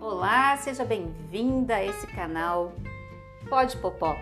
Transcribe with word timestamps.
Olá, 0.00 0.56
seja 0.58 0.84
bem-vinda 0.84 1.74
a 1.74 1.84
esse 1.84 2.06
canal 2.06 2.72
Pode 3.48 3.76
Popó. 3.78 4.16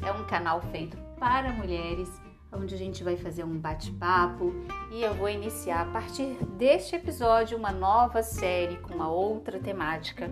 É 0.00 0.12
um 0.12 0.24
canal 0.26 0.62
feito 0.70 0.96
para 1.18 1.52
mulheres, 1.52 2.08
onde 2.52 2.74
a 2.74 2.78
gente 2.78 3.02
vai 3.02 3.16
fazer 3.16 3.44
um 3.44 3.58
bate-papo 3.58 4.52
e 4.90 5.02
eu 5.02 5.14
vou 5.14 5.28
iniciar 5.28 5.82
a 5.82 5.90
partir 5.92 6.36
deste 6.58 6.94
episódio 6.94 7.56
uma 7.56 7.72
nova 7.72 8.22
série 8.22 8.76
com 8.76 8.94
uma 8.94 9.10
outra 9.10 9.58
temática. 9.58 10.30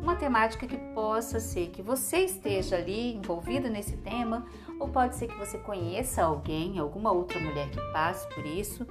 Uma 0.00 0.14
temática 0.14 0.66
que 0.66 0.76
possa 0.94 1.40
ser 1.40 1.70
que 1.70 1.82
você 1.82 2.18
esteja 2.18 2.76
ali 2.76 3.14
envolvida 3.14 3.68
nesse 3.68 3.96
tema, 3.96 4.46
ou 4.78 4.88
pode 4.88 5.16
ser 5.16 5.26
que 5.26 5.36
você 5.36 5.58
conheça 5.58 6.22
alguém, 6.22 6.78
alguma 6.78 7.10
outra 7.10 7.40
mulher 7.40 7.68
que 7.70 7.80
passe 7.92 8.28
por 8.32 8.46
isso, 8.46 8.86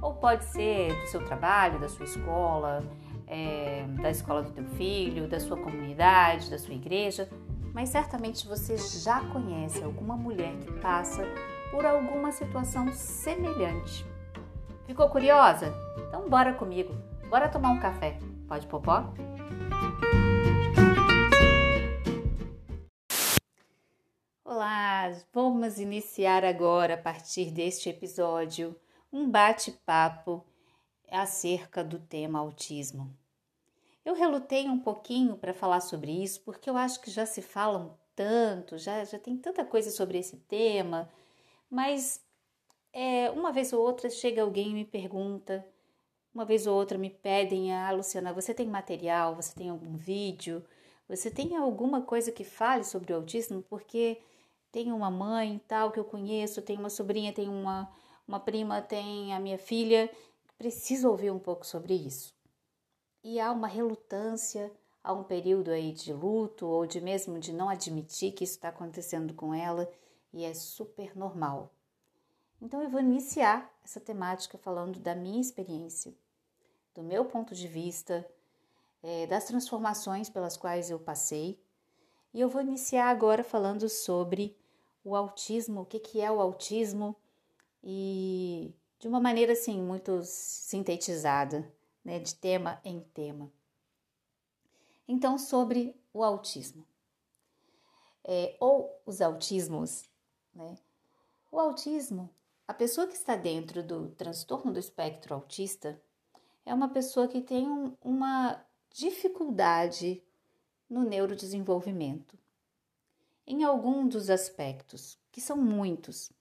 ou 0.00 0.14
pode 0.14 0.44
ser 0.46 0.98
do 1.02 1.06
seu 1.08 1.22
trabalho, 1.24 1.78
da 1.78 1.88
sua 1.88 2.06
escola, 2.06 2.82
é, 3.26 3.84
da 4.00 4.10
escola 4.10 4.42
do 4.42 4.52
teu 4.52 4.64
filho, 4.70 5.28
da 5.28 5.38
sua 5.38 5.58
comunidade, 5.58 6.50
da 6.50 6.58
sua 6.58 6.74
igreja 6.74 7.28
mas 7.74 7.88
certamente 7.88 8.46
você 8.46 8.76
já 8.76 9.20
conhece 9.20 9.82
alguma 9.82 10.16
mulher 10.16 10.56
que 10.58 10.72
passa 10.74 11.24
por 11.74 11.84
alguma 11.84 12.30
situação 12.30 12.92
semelhante. 12.92 14.06
Ficou 14.86 15.10
curiosa? 15.10 15.74
Então 16.06 16.30
bora 16.30 16.54
comigo, 16.54 16.94
bora 17.28 17.48
tomar 17.48 17.72
um 17.72 17.80
café. 17.80 18.16
Pode 18.46 18.64
popó? 18.68 19.12
Olá, 24.44 25.10
vamos 25.32 25.80
iniciar 25.80 26.44
agora 26.44 26.94
a 26.94 26.96
partir 26.96 27.50
deste 27.50 27.88
episódio 27.88 28.76
um 29.12 29.28
bate-papo 29.28 30.46
acerca 31.10 31.82
do 31.82 31.98
tema 31.98 32.38
autismo. 32.38 33.12
Eu 34.04 34.14
relutei 34.14 34.68
um 34.68 34.78
pouquinho 34.78 35.36
para 35.36 35.52
falar 35.52 35.80
sobre 35.80 36.12
isso, 36.12 36.40
porque 36.42 36.70
eu 36.70 36.76
acho 36.76 37.00
que 37.00 37.10
já 37.10 37.26
se 37.26 37.42
falam 37.42 37.98
tanto, 38.14 38.78
já, 38.78 39.04
já 39.04 39.18
tem 39.18 39.36
tanta 39.36 39.64
coisa 39.64 39.90
sobre 39.90 40.18
esse 40.18 40.36
tema, 40.36 41.10
mas 41.70 42.20
é, 42.92 43.30
uma 43.30 43.52
vez 43.52 43.72
ou 43.72 43.80
outra 43.80 44.08
chega 44.08 44.42
alguém 44.42 44.70
e 44.70 44.74
me 44.74 44.84
pergunta, 44.84 45.66
uma 46.34 46.44
vez 46.44 46.66
ou 46.66 46.76
outra 46.76 46.98
me 46.98 47.10
pedem, 47.10 47.72
ah, 47.72 47.90
Luciana, 47.92 48.32
você 48.32 48.52
tem 48.52 48.66
material, 48.66 49.34
você 49.34 49.54
tem 49.54 49.68
algum 49.68 49.96
vídeo, 49.96 50.64
você 51.08 51.30
tem 51.30 51.56
alguma 51.56 52.02
coisa 52.02 52.32
que 52.32 52.44
fale 52.44 52.84
sobre 52.84 53.12
o 53.12 53.16
autismo? 53.16 53.62
Porque 53.62 54.20
tem 54.72 54.90
uma 54.90 55.10
mãe 55.10 55.60
tal 55.68 55.92
que 55.92 56.00
eu 56.00 56.04
conheço, 56.04 56.62
tem 56.62 56.78
uma 56.78 56.90
sobrinha, 56.90 57.32
tem 57.32 57.48
uma, 57.48 57.88
uma 58.26 58.40
prima, 58.40 58.82
tem 58.82 59.34
a 59.34 59.38
minha 59.38 59.58
filha, 59.58 60.10
preciso 60.58 61.08
ouvir 61.08 61.30
um 61.30 61.38
pouco 61.38 61.66
sobre 61.66 61.94
isso. 61.94 62.34
E 63.22 63.38
há 63.38 63.52
uma 63.52 63.68
relutância, 63.68 64.72
há 65.02 65.12
um 65.12 65.22
período 65.22 65.70
aí 65.70 65.92
de 65.92 66.12
luto 66.12 66.66
ou 66.66 66.86
de 66.86 67.00
mesmo 67.00 67.38
de 67.38 67.52
não 67.52 67.68
admitir 67.68 68.32
que 68.32 68.44
isso 68.44 68.54
está 68.54 68.68
acontecendo 68.68 69.34
com 69.34 69.54
ela 69.54 69.90
e 70.34 70.44
é 70.44 70.52
super 70.52 71.16
normal. 71.16 71.72
Então 72.60 72.82
eu 72.82 72.90
vou 72.90 73.00
iniciar 73.00 73.72
essa 73.84 74.00
temática 74.00 74.58
falando 74.58 74.98
da 74.98 75.14
minha 75.14 75.40
experiência, 75.40 76.12
do 76.92 77.02
meu 77.02 77.24
ponto 77.24 77.54
de 77.54 77.68
vista, 77.68 78.28
é, 79.02 79.26
das 79.28 79.44
transformações 79.44 80.28
pelas 80.28 80.56
quais 80.56 80.90
eu 80.90 80.98
passei. 80.98 81.62
E 82.32 82.40
eu 82.40 82.48
vou 82.48 82.60
iniciar 82.60 83.08
agora 83.10 83.44
falando 83.44 83.88
sobre 83.88 84.58
o 85.04 85.14
autismo, 85.14 85.82
o 85.82 85.86
que, 85.86 86.00
que 86.00 86.20
é 86.20 86.30
o 86.30 86.40
autismo 86.40 87.14
e 87.82 88.74
de 88.98 89.06
uma 89.06 89.20
maneira 89.20 89.52
assim 89.52 89.80
muito 89.80 90.22
sintetizada 90.24 91.70
né, 92.04 92.18
de 92.18 92.34
tema 92.34 92.80
em 92.84 93.00
tema. 93.00 93.52
Então, 95.06 95.38
sobre 95.38 95.94
o 96.12 96.24
autismo, 96.24 96.86
é, 98.24 98.56
ou 98.58 98.98
os 99.04 99.20
autismos, 99.20 100.08
né? 100.54 100.76
O 101.50 101.58
autismo, 101.58 102.30
a 102.66 102.74
pessoa 102.74 103.06
que 103.06 103.14
está 103.14 103.36
dentro 103.36 103.82
do 103.82 104.08
transtorno 104.10 104.72
do 104.72 104.78
espectro 104.78 105.34
autista 105.34 106.00
é 106.64 106.72
uma 106.72 106.88
pessoa 106.88 107.28
que 107.28 107.40
tem 107.40 107.68
um, 107.68 107.96
uma 108.02 108.64
dificuldade 108.90 110.22
no 110.88 111.02
neurodesenvolvimento, 111.02 112.38
em 113.46 113.64
algum 113.64 114.06
dos 114.06 114.30
aspectos, 114.30 115.18
que 115.30 115.40
são 115.40 115.56
muitos. 115.56 116.32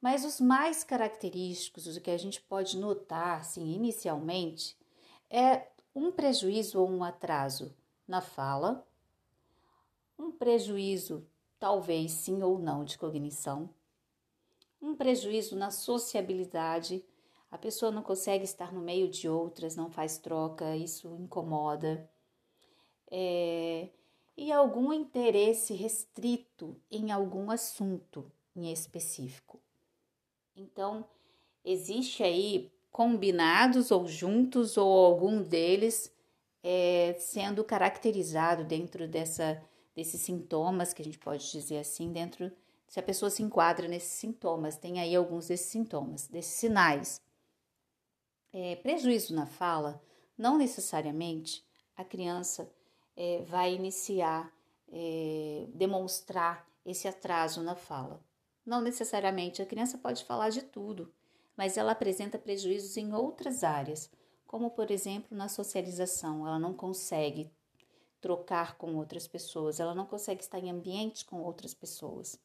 Mas 0.00 0.24
os 0.24 0.40
mais 0.40 0.82
característicos, 0.82 1.96
o 1.96 2.00
que 2.00 2.10
a 2.10 2.16
gente 2.16 2.40
pode 2.40 2.76
notar, 2.76 3.40
assim, 3.40 3.72
inicialmente, 3.72 4.76
é 5.30 5.68
um 5.94 6.10
prejuízo 6.10 6.80
ou 6.80 6.88
um 6.88 7.04
atraso 7.04 7.74
na 8.06 8.20
fala, 8.20 8.86
um 10.18 10.30
prejuízo, 10.30 11.26
talvez 11.58 12.12
sim 12.12 12.42
ou 12.42 12.58
não, 12.58 12.84
de 12.84 12.96
cognição, 12.98 13.68
um 14.80 14.94
prejuízo 14.94 15.56
na 15.56 15.70
sociabilidade, 15.70 17.04
a 17.50 17.58
pessoa 17.58 17.90
não 17.90 18.02
consegue 18.02 18.44
estar 18.44 18.72
no 18.72 18.80
meio 18.80 19.08
de 19.08 19.28
outras, 19.28 19.74
não 19.74 19.90
faz 19.90 20.18
troca, 20.18 20.76
isso 20.76 21.16
incomoda. 21.16 22.08
É, 23.10 23.88
e 24.36 24.52
algum 24.52 24.92
interesse 24.92 25.74
restrito 25.74 26.80
em 26.90 27.10
algum 27.10 27.50
assunto 27.50 28.30
em 28.54 28.70
específico. 28.72 29.60
Então, 30.54 31.04
existe 31.64 32.22
aí 32.22 32.72
combinados 32.90 33.90
ou 33.90 34.06
juntos 34.06 34.76
ou 34.76 35.04
algum 35.06 35.42
deles 35.42 36.12
é, 36.62 37.14
sendo 37.18 37.64
caracterizado 37.64 38.64
dentro 38.64 39.06
dessa, 39.08 39.62
desses 39.98 40.20
sintomas, 40.20 40.92
que 40.92 41.02
a 41.02 41.04
gente 41.04 41.18
pode 41.18 41.50
dizer 41.50 41.78
assim, 41.78 42.12
dentro 42.12 42.52
se 42.86 43.00
a 43.00 43.02
pessoa 43.02 43.28
se 43.28 43.42
enquadra 43.42 43.88
nesses 43.88 44.12
sintomas, 44.12 44.76
tem 44.78 45.00
aí 45.00 45.14
alguns 45.14 45.48
desses 45.48 45.66
sintomas, 45.66 46.28
desses 46.28 46.52
sinais. 46.52 47.20
É, 48.52 48.76
prejuízo 48.76 49.34
na 49.34 49.44
fala, 49.44 50.00
não 50.38 50.56
necessariamente 50.56 51.66
a 51.96 52.04
criança 52.04 52.72
é, 53.16 53.42
vai 53.42 53.74
iniciar, 53.74 54.54
é, 54.88 55.66
demonstrar 55.74 56.64
esse 56.86 57.08
atraso 57.08 57.60
na 57.60 57.74
fala. 57.74 58.24
Não 58.64 58.80
necessariamente 58.80 59.60
a 59.60 59.66
criança 59.66 59.98
pode 59.98 60.24
falar 60.24 60.50
de 60.50 60.62
tudo, 60.62 61.12
mas 61.56 61.76
ela 61.76 61.90
apresenta 61.90 62.38
prejuízos 62.38 62.96
em 62.96 63.12
outras 63.12 63.64
áreas, 63.64 64.08
como 64.46 64.70
por 64.70 64.92
exemplo 64.92 65.36
na 65.36 65.48
socialização. 65.48 66.46
Ela 66.46 66.58
não 66.58 66.72
consegue 66.72 67.50
trocar 68.20 68.76
com 68.76 68.96
outras 68.96 69.26
pessoas, 69.26 69.80
ela 69.80 69.94
não 69.94 70.06
consegue 70.06 70.42
estar 70.42 70.58
em 70.58 70.70
ambientes 70.70 71.22
com 71.22 71.40
outras 71.42 71.74
pessoas. 71.74 72.38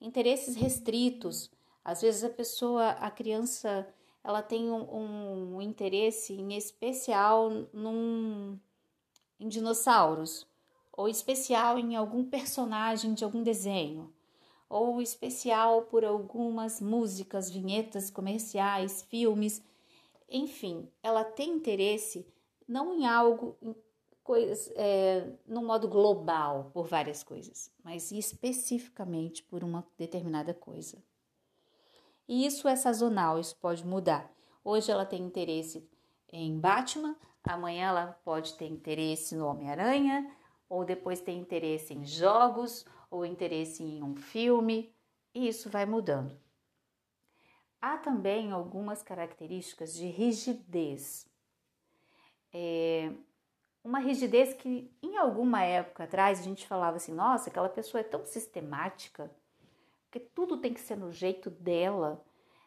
Interesses 0.00 0.56
restritos. 0.56 1.50
Às 1.84 2.02
vezes 2.02 2.22
a 2.22 2.30
pessoa, 2.30 2.90
a 2.90 3.10
criança, 3.10 3.88
ela 4.22 4.42
tem 4.42 4.70
um, 4.70 5.56
um 5.56 5.62
interesse 5.62 6.34
em 6.34 6.56
especial 6.56 7.50
num, 7.72 8.58
em 9.40 9.48
dinossauros, 9.48 10.46
ou 10.92 11.08
especial 11.08 11.78
em 11.78 11.96
algum 11.96 12.24
personagem 12.24 13.14
de 13.14 13.24
algum 13.24 13.42
desenho 13.42 14.12
ou 14.68 15.00
especial 15.00 15.82
por 15.82 16.04
algumas 16.04 16.80
músicas, 16.80 17.50
vinhetas 17.50 18.10
comerciais, 18.10 19.02
filmes, 19.02 19.62
enfim, 20.28 20.86
ela 21.02 21.24
tem 21.24 21.50
interesse 21.50 22.26
não 22.66 22.92
em 22.92 23.06
algo, 23.06 23.56
coisas, 24.28 24.70
é, 24.76 25.26
no 25.46 25.62
modo 25.62 25.88
global 25.88 26.70
por 26.74 26.86
várias 26.86 27.22
coisas, 27.22 27.72
mas 27.82 28.12
especificamente 28.12 29.42
por 29.42 29.64
uma 29.64 29.86
determinada 29.96 30.52
coisa. 30.52 31.02
E 32.28 32.44
isso 32.44 32.68
é 32.68 32.76
sazonal, 32.76 33.38
isso 33.38 33.56
pode 33.56 33.86
mudar. 33.86 34.30
Hoje 34.62 34.92
ela 34.92 35.06
tem 35.06 35.22
interesse 35.22 35.88
em 36.30 36.60
Batman, 36.60 37.16
amanhã 37.42 37.88
ela 37.88 38.20
pode 38.22 38.52
ter 38.52 38.66
interesse 38.66 39.34
no 39.34 39.46
Homem-Aranha, 39.46 40.30
ou 40.68 40.84
depois 40.84 41.22
tem 41.22 41.38
interesse 41.38 41.94
em 41.94 42.04
jogos, 42.04 42.84
ou 43.10 43.24
interesse 43.24 43.82
em 43.82 44.02
um 44.02 44.14
filme, 44.14 44.94
e 45.34 45.48
isso 45.48 45.70
vai 45.70 45.86
mudando. 45.86 46.38
Há 47.80 47.96
também 47.96 48.52
algumas 48.52 49.02
características 49.02 49.94
de 49.94 50.06
rigidez. 50.08 51.26
Uma 53.88 54.00
rigidez 54.00 54.52
que 54.52 54.94
em 55.02 55.16
alguma 55.16 55.62
época 55.62 56.04
atrás 56.04 56.38
a 56.38 56.42
gente 56.42 56.66
falava 56.66 56.98
assim: 56.98 57.14
nossa, 57.14 57.48
aquela 57.48 57.70
pessoa 57.70 58.02
é 58.02 58.04
tão 58.04 58.22
sistemática, 58.22 59.30
porque 60.04 60.20
tudo 60.20 60.58
tem 60.58 60.74
que 60.74 60.80
ser 60.80 60.94
no 60.94 61.10
jeito 61.10 61.48
dela, 61.48 62.22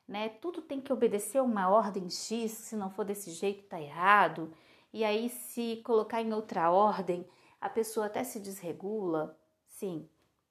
né? 0.08 0.30
Tudo 0.30 0.64
tem 0.64 0.82
que 0.82 0.92
obedecer 0.92 1.40
uma 1.40 1.70
ordem 1.70 2.10
X, 2.10 2.54
se 2.54 2.76
não 2.76 2.90
for 2.90 3.06
desse 3.06 3.30
jeito 3.30 3.68
tá 3.68 3.80
errado. 3.80 4.52
e 4.92 5.04
aí 5.04 5.30
se 5.30 5.84
colocar 5.86 6.24
em 6.24 6.34
outra 6.34 6.72
ordem, 6.72 7.24
a 7.62 7.70
pessoa 7.70 8.08
até 8.08 8.24
se 8.24 8.40
desregula. 8.40 9.38
Sim, 9.68 10.10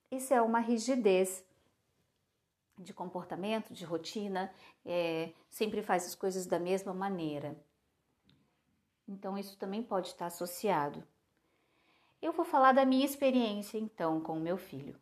isso 0.08 0.32
é 0.32 0.40
uma 0.40 0.60
rigidez 0.60 1.44
de 2.78 2.94
comportamento, 2.94 3.74
de 3.74 3.84
rotina, 3.84 4.54
é, 4.86 5.32
sempre 5.50 5.82
faz 5.82 6.06
as 6.06 6.14
coisas 6.14 6.46
da 6.46 6.60
mesma 6.60 6.94
maneira. 6.94 7.58
Então, 9.10 9.36
isso 9.36 9.56
também 9.56 9.82
pode 9.82 10.06
estar 10.06 10.26
associado. 10.26 11.02
Eu 12.22 12.32
vou 12.32 12.44
falar 12.44 12.72
da 12.72 12.84
minha 12.84 13.04
experiência 13.04 13.76
então 13.76 14.20
com 14.20 14.36
o 14.36 14.40
meu 14.40 14.56
filho. 14.56 14.94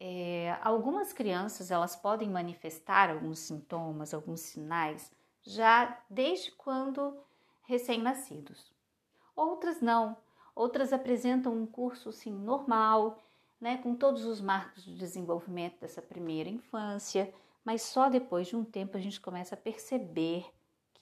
É, 0.00 0.58
algumas 0.60 1.12
crianças 1.12 1.70
elas 1.70 1.94
podem 1.94 2.28
manifestar 2.28 3.10
alguns 3.10 3.38
sintomas, 3.38 4.12
alguns 4.12 4.40
sinais 4.40 5.12
já 5.42 6.00
desde 6.10 6.50
quando 6.50 7.16
recém-nascidos. 7.62 8.72
Outras 9.36 9.80
não. 9.80 10.16
Outras 10.54 10.92
apresentam 10.92 11.52
um 11.52 11.66
curso 11.66 12.10
sim 12.12 12.32
normal, 12.32 13.22
né, 13.60 13.76
com 13.78 13.94
todos 13.94 14.24
os 14.24 14.40
marcos 14.40 14.84
de 14.84 14.96
desenvolvimento 14.96 15.80
dessa 15.80 16.02
primeira 16.02 16.48
infância, 16.48 17.32
mas 17.64 17.82
só 17.82 18.08
depois 18.08 18.48
de 18.48 18.56
um 18.56 18.64
tempo 18.64 18.96
a 18.96 19.00
gente 19.00 19.20
começa 19.20 19.54
a 19.54 19.58
perceber 19.58 20.46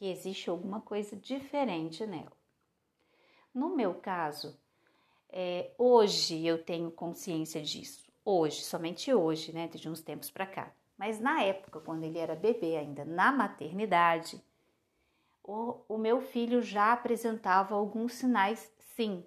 que 0.03 0.09
existe 0.09 0.51
alguma 0.51 0.81
coisa 0.81 1.15
diferente 1.15 2.05
nela. 2.05 2.33
No 3.55 3.77
meu 3.77 3.95
caso, 3.95 4.61
é, 5.29 5.71
hoje 5.79 6.45
eu 6.45 6.61
tenho 6.61 6.91
consciência 6.91 7.63
disso. 7.63 8.13
Hoje, 8.25 8.63
somente 8.63 9.15
hoje, 9.15 9.53
né, 9.53 9.69
de 9.69 9.89
uns 9.89 10.03
tempos 10.03 10.29
para 10.29 10.45
cá. 10.45 10.75
Mas 10.99 11.21
na 11.21 11.45
época, 11.45 11.79
quando 11.79 12.03
ele 12.03 12.19
era 12.19 12.35
bebê, 12.35 12.77
ainda 12.77 13.05
na 13.05 13.31
maternidade, 13.31 14.43
o, 15.41 15.79
o 15.89 15.97
meu 15.97 16.21
filho 16.21 16.61
já 16.61 16.93
apresentava 16.93 17.77
alguns 17.77 18.15
sinais, 18.15 18.75
sim. 18.97 19.25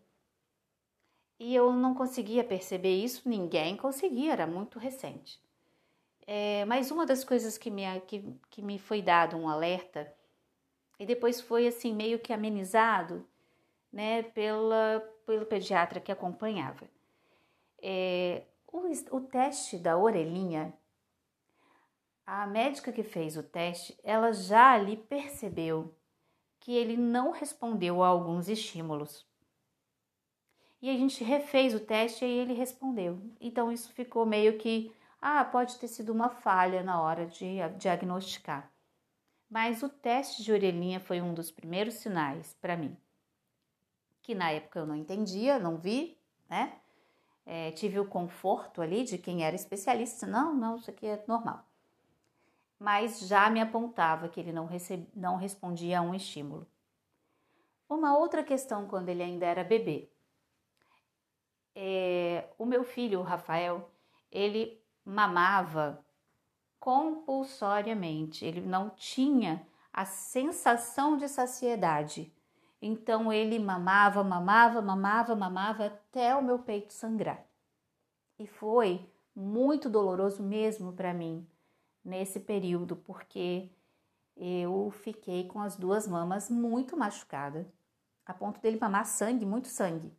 E 1.40 1.56
eu 1.56 1.72
não 1.72 1.96
conseguia 1.96 2.44
perceber 2.44 3.02
isso, 3.02 3.30
ninguém 3.30 3.78
conseguia, 3.78 4.34
era 4.34 4.46
muito 4.46 4.78
recente. 4.78 5.42
É, 6.28 6.66
mas 6.66 6.92
uma 6.92 7.06
das 7.06 7.24
coisas 7.24 7.58
que 7.58 7.72
me, 7.72 7.84
que, 8.02 8.26
que 8.50 8.62
me 8.62 8.78
foi 8.78 9.02
dado 9.02 9.38
um 9.38 9.48
alerta, 9.48 10.14
e 11.00 11.06
depois 11.06 11.42
foi 11.42 11.68
assim 11.68 11.94
meio 11.94 12.20
que 12.20 12.34
amenizado, 12.34 13.28
né, 13.92 14.24
pela, 14.24 15.00
pelo 15.26 15.46
pediatra 15.46 16.00
que 16.00 16.12
acompanhava. 16.12 16.88
É, 17.82 18.44
o, 18.68 18.82
o 19.16 19.22
teste 19.22 19.78
da 19.78 19.98
orelhinha 19.98 20.74
a 22.26 22.48
médica 22.48 22.92
que 22.92 23.04
fez 23.04 23.38
o 23.38 23.44
teste, 23.44 23.96
ela 24.04 24.34
já 24.34 24.72
ali 24.72 24.98
percebeu 24.98 25.96
que 26.60 26.74
ele 26.74 26.98
não 26.98 27.30
respondeu 27.30 28.02
a 28.02 28.08
alguns 28.08 28.50
estímulos. 28.50 29.28
E 30.82 30.90
a 30.90 30.94
gente 30.94 31.24
refez 31.24 31.76
o 31.76 31.80
teste 31.80 32.26
e 32.26 32.28
ele 32.28 32.54
respondeu. 32.54 33.22
Então 33.40 33.72
isso 33.72 33.94
ficou 33.94 34.26
meio 34.26 34.58
que, 34.58 34.92
ah, 35.22 35.46
pode 35.46 35.78
ter 35.78 35.88
sido 35.88 36.12
uma 36.12 36.30
falha 36.30 36.82
na 36.82 37.00
hora 37.00 37.28
de 37.28 37.58
diagnosticar. 37.78 38.72
Mas 39.50 39.84
o 39.84 39.90
teste 39.90 40.44
de 40.44 40.52
orelhinha 40.52 41.00
foi 41.00 41.22
um 41.22 41.34
dos 41.34 41.52
primeiros 41.52 41.96
sinais 41.96 42.56
para 42.60 42.76
mim, 42.76 42.98
que 44.22 44.34
na 44.34 44.52
época 44.52 44.80
eu 44.80 44.86
não 44.86 44.96
entendia, 44.96 45.60
não 45.60 45.78
vi, 45.78 46.18
né? 46.50 46.80
É, 47.46 47.72
tive 47.72 48.00
o 48.00 48.08
conforto 48.08 48.82
ali 48.82 49.04
de 49.04 49.18
quem 49.18 49.44
era 49.46 49.56
especialista, 49.56 50.26
não, 50.26 50.56
não, 50.56 50.78
isso 50.78 50.90
aqui 50.90 51.06
é 51.06 51.24
normal 51.28 51.64
mas 52.80 53.20
já 53.22 53.50
me 53.50 53.60
apontava 53.60 54.30
que 54.30 54.40
ele 54.40 54.52
não, 54.52 54.70
não 55.16 55.38
respondia 55.38 56.00
a 56.00 56.02
um 56.02 56.14
estímulo. 56.14 56.68
Uma 57.90 58.18
outra 58.18 58.44
questão 58.44 58.88
quando 58.88 59.10
ele 59.10 59.24
ainda 59.24 59.46
era 59.46 59.64
bebê. 59.64 60.10
É... 61.74 62.48
o 62.58 62.66
meu 62.66 62.84
filho, 62.84 63.20
o 63.20 63.24
Rafael, 63.24 63.90
ele 64.32 64.80
mamava 65.04 66.05
compulsoriamente, 66.86 68.46
ele 68.46 68.62
não 68.62 68.92
tinha 68.92 69.68
a 69.92 70.06
sensação 70.06 71.18
de 71.18 71.28
saciedade. 71.28 72.32
Então 72.80 73.34
ele 73.34 73.58
mamava, 73.58 74.24
mamava, 74.24 74.84
mamava, 74.84 75.36
mamava 75.36 75.88
até 75.88 76.36
o 76.36 76.44
meu 76.44 76.60
peito 76.60 76.94
sangrar. 76.94 77.44
E 78.38 78.46
foi 78.46 79.04
muito 79.36 79.90
doloroso 79.90 80.44
mesmo 80.44 80.94
para 80.94 81.12
mim, 81.12 81.50
nesse 82.04 82.40
período, 82.40 82.96
porque 82.96 83.72
eu 84.38 84.92
fiquei 84.92 85.48
com 85.48 85.60
as 85.62 85.76
duas 85.76 86.08
mamas 86.08 86.52
muito 86.52 86.96
machucadas, 86.96 87.66
a 88.24 88.32
ponto 88.32 88.62
dele 88.62 88.78
mamar 88.80 89.08
sangue, 89.08 89.44
muito 89.44 89.70
sangue. 89.70 90.16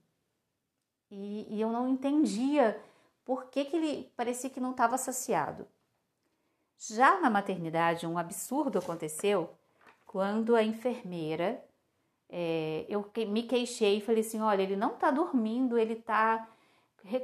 E, 1.13 1.47
e 1.49 1.61
eu 1.61 1.71
não 1.71 1.87
entendia 1.87 2.83
por 3.25 3.51
que, 3.51 3.67
que 3.67 3.77
ele 3.77 4.13
parecia 4.17 4.51
que 4.51 4.59
não 4.59 4.73
estava 4.73 4.99
saciado. 4.99 5.65
Já 6.79 7.21
na 7.21 7.31
maternidade, 7.31 8.07
um 8.07 8.19
absurdo 8.19 8.79
aconteceu 8.79 9.51
quando 10.05 10.55
a 10.55 10.63
enfermeira, 10.63 11.63
é, 12.29 12.85
eu 12.89 13.11
me 13.29 13.43
queixei 13.45 13.99
e 13.99 14.01
falei 14.01 14.21
assim: 14.21 14.41
olha, 14.41 14.63
ele 14.63 14.77
não 14.77 14.95
está 14.95 15.11
dormindo, 15.11 15.79
ele 15.79 15.95
está 15.95 16.49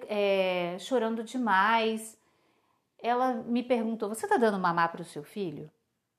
é, 0.09 0.77
chorando 0.79 1.23
demais, 1.23 2.19
ela 3.03 3.35
me 3.35 3.63
perguntou: 3.63 4.09
Você 4.09 4.25
está 4.27 4.37
dando 4.37 4.59
mamar 4.59 4.91
para 4.93 5.03
o 5.03 5.05
seu 5.05 5.25
filho? 5.25 5.71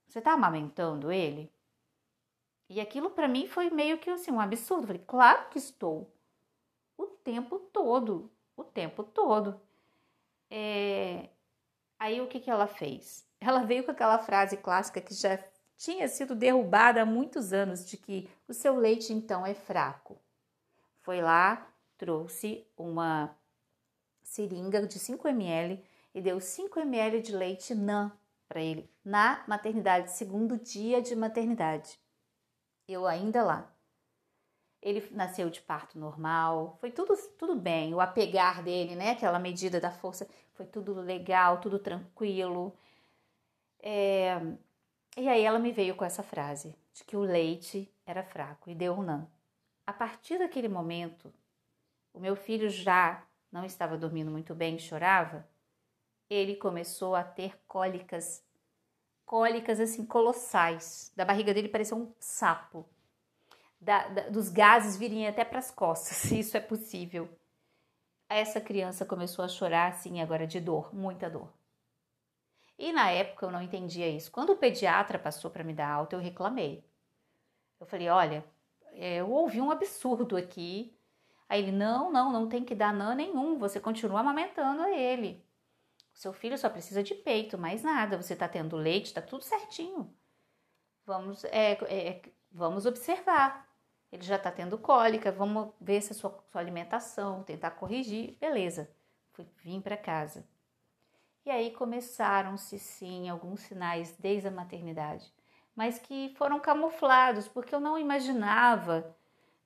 Você 0.07 0.19
está 0.19 0.33
amamentando 0.33 1.11
ele? 1.11 1.51
E 2.69 2.81
aquilo 2.81 3.09
para 3.09 3.27
mim 3.27 3.47
foi 3.47 3.69
meio 3.69 3.97
que 3.97 4.09
assim, 4.09 4.31
um 4.31 4.39
absurdo. 4.39 4.83
Eu 4.83 4.87
falei: 4.87 5.03
Claro 5.07 5.49
que 5.49 5.57
estou. 5.57 6.11
O 6.97 7.05
tempo 7.05 7.57
todo. 7.57 8.29
O 8.55 8.63
tempo 8.63 9.03
todo. 9.03 9.59
É... 10.51 11.29
Aí 12.03 12.19
o 12.19 12.27
que, 12.27 12.41
que 12.41 12.51
ela 12.51 12.67
fez? 12.67 13.25
Ela 13.39 13.63
veio 13.63 13.85
com 13.85 13.91
aquela 13.91 14.19
frase 14.19 14.57
clássica 14.57 14.99
que 14.99 15.13
já 15.13 15.39
tinha 15.77 16.05
sido 16.09 16.35
derrubada 16.35 17.01
há 17.01 17.05
muitos 17.05 17.53
anos: 17.53 17.89
de 17.89 17.95
que 17.95 18.29
o 18.45 18.53
seu 18.53 18.75
leite 18.75 19.13
então 19.13 19.45
é 19.45 19.53
fraco. 19.53 20.19
Foi 20.99 21.21
lá, 21.21 21.65
trouxe 21.97 22.67
uma 22.75 23.33
seringa 24.21 24.85
de 24.85 24.99
5 24.99 25.29
ml 25.29 25.81
e 26.13 26.21
deu 26.21 26.41
5 26.41 26.77
ml 26.81 27.21
de 27.21 27.33
leite 27.33 27.73
NAN 27.73 28.11
para 28.49 28.61
ele 28.61 28.89
na 29.03 29.41
maternidade, 29.47 30.11
segundo 30.11 30.57
dia 30.57 31.01
de 31.01 31.15
maternidade. 31.15 31.97
Eu 32.85 33.07
ainda 33.07 33.43
lá. 33.43 33.73
Ele 34.81 35.07
nasceu 35.11 35.49
de 35.49 35.61
parto 35.61 35.97
normal, 35.97 36.75
foi 36.81 36.91
tudo, 36.91 37.15
tudo 37.39 37.55
bem. 37.55 37.93
O 37.93 38.01
apegar 38.01 38.61
dele, 38.61 38.93
né? 38.93 39.11
Aquela 39.11 39.39
medida 39.39 39.79
da 39.79 39.89
força, 39.89 40.27
foi 40.53 40.65
tudo 40.65 40.93
legal, 40.95 41.59
tudo 41.59 41.79
tranquilo. 41.79 42.75
É... 43.81 44.39
E 45.17 45.27
aí 45.29 45.43
ela 45.43 45.59
me 45.59 45.71
veio 45.71 45.95
com 45.95 46.05
essa 46.05 46.23
frase 46.23 46.75
de 46.93 47.03
que 47.03 47.15
o 47.15 47.21
leite 47.21 47.91
era 48.05 48.23
fraco 48.23 48.69
e 48.69 48.75
deu 48.75 49.01
NAN. 49.01 49.27
A 49.85 49.93
partir 49.93 50.39
daquele 50.39 50.67
momento, 50.67 51.33
o 52.13 52.19
meu 52.19 52.35
filho 52.35 52.69
já 52.69 53.23
não 53.51 53.65
estava 53.65 53.97
dormindo 53.97 54.31
muito 54.31 54.55
bem, 54.55 54.79
chorava 54.79 55.47
ele 56.29 56.55
começou 56.55 57.15
a 57.15 57.23
ter 57.23 57.59
cólicas, 57.67 58.43
cólicas 59.25 59.79
assim 59.79 60.05
colossais. 60.05 61.11
Da 61.15 61.25
barriga 61.25 61.53
dele 61.53 61.69
parecia 61.69 61.95
um 61.95 62.13
sapo. 62.19 62.85
Da, 63.79 64.07
da, 64.07 64.29
dos 64.29 64.49
gases 64.49 64.95
virem 64.95 65.27
até 65.27 65.43
para 65.43 65.59
as 65.59 65.69
costas, 65.69 66.17
se 66.17 66.39
isso 66.39 66.55
é 66.55 66.59
possível. 66.61 67.29
Essa 68.29 68.59
criança 68.59 69.05
começou 69.05 69.43
a 69.45 69.47
chorar 69.47 69.91
assim 69.91 70.21
agora 70.21 70.47
de 70.47 70.59
dor, 70.59 70.93
muita 70.93 71.29
dor. 71.29 71.53
E 72.77 72.91
na 72.91 73.11
época 73.11 73.45
eu 73.45 73.51
não 73.51 73.61
entendia 73.61 74.09
isso. 74.09 74.31
Quando 74.31 74.51
o 74.51 74.57
pediatra 74.57 75.19
passou 75.19 75.51
para 75.51 75.63
me 75.63 75.73
dar 75.73 75.89
alta, 75.89 76.15
eu 76.15 76.19
reclamei. 76.19 76.83
Eu 77.79 77.85
falei: 77.85 78.09
olha, 78.09 78.45
é, 78.93 79.17
eu 79.17 79.29
ouvi 79.29 79.61
um 79.61 79.71
absurdo 79.71 80.35
aqui. 80.35 80.97
Aí 81.47 81.61
ele: 81.61 81.71
não, 81.71 82.11
não, 82.11 82.31
não 82.31 82.49
tem 82.49 82.63
que 82.63 82.75
dar 82.75 82.93
nã 82.93 83.13
nenhum, 83.13 83.57
você 83.57 83.79
continua 83.79 84.21
amamentando 84.21 84.85
ele. 84.85 85.45
O 86.13 86.17
seu 86.17 86.33
filho 86.33 86.57
só 86.57 86.69
precisa 86.69 87.03
de 87.03 87.15
peito, 87.15 87.57
mais 87.57 87.83
nada. 87.83 88.21
Você 88.21 88.33
está 88.33 88.47
tendo 88.47 88.75
leite, 88.75 89.07
está 89.07 89.21
tudo 89.21 89.43
certinho. 89.43 90.15
Vamos, 91.05 91.43
é, 91.45 91.73
é, 91.73 92.21
vamos 92.51 92.85
observar. 92.85 93.67
Ele 94.13 94.23
já 94.23 94.35
está 94.35 94.51
tendo 94.51 94.77
cólica, 94.77 95.31
vamos 95.31 95.73
ver 95.81 96.01
se 96.01 96.11
a 96.11 96.15
sua, 96.15 96.43
sua 96.51 96.61
alimentação, 96.61 97.43
tentar 97.43 97.71
corrigir. 97.71 98.37
Beleza, 98.39 98.89
fui, 99.31 99.45
vim 99.63 99.81
para 99.81 99.97
casa. 99.97 100.47
E 101.45 101.49
aí 101.49 101.71
começaram-se 101.71 102.79
sim 102.79 103.27
alguns 103.27 103.61
sinais 103.61 104.15
desde 104.17 104.47
a 104.47 104.51
maternidade, 104.51 105.33
mas 105.75 105.99
que 105.99 106.33
foram 106.37 106.59
camuflados, 106.59 107.47
porque 107.47 107.75
eu 107.75 107.79
não 107.79 107.97
imaginava 107.97 109.13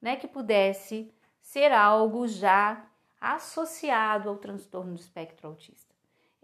né, 0.02 0.16
que 0.16 0.28
pudesse 0.28 1.14
ser 1.42 1.72
algo 1.72 2.28
já 2.28 2.84
associado 3.22 4.30
ao 4.30 4.38
transtorno 4.38 4.94
do 4.94 5.00
espectro 5.00 5.48
autista 5.48 5.98